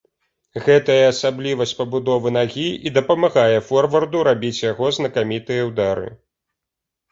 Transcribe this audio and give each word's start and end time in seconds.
Гэтая 0.67 1.01
асаблівасць 1.13 1.73
пабудовы 1.81 2.29
нагі 2.39 2.65
і 2.91 2.93
дапамагае 2.97 3.59
форварду 3.69 4.25
рабіць 4.31 4.59
яго 4.71 4.93
знакамітыя 5.01 5.71
ўдары. 5.71 6.11